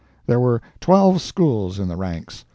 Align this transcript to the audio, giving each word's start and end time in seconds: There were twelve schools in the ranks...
There 0.25 0.39
were 0.39 0.63
twelve 0.79 1.21
schools 1.21 1.77
in 1.77 1.87
the 1.87 1.95
ranks... 1.95 2.43